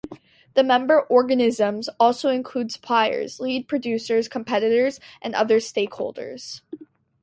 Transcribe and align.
The 0.55 0.63
member 0.63 0.99
organisms 0.99 1.87
also 1.99 2.29
include 2.29 2.71
suppliers, 2.71 3.39
lead 3.39 3.67
producers, 3.67 4.27
competitors, 4.27 4.99
and 5.21 5.35
other 5.35 5.57
stakeholders. 5.57 6.61